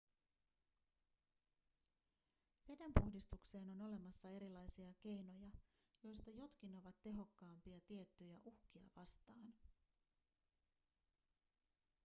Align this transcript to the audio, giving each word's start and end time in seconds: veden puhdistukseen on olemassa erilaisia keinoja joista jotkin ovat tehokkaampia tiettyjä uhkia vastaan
veden 2.67 2.91
puhdistukseen 2.99 3.69
on 3.69 3.81
olemassa 3.81 4.27
erilaisia 4.29 4.93
keinoja 4.99 5.49
joista 6.03 6.29
jotkin 6.29 6.75
ovat 6.75 6.95
tehokkaampia 7.03 7.79
tiettyjä 7.87 8.37
uhkia 8.45 8.83
vastaan 8.95 9.53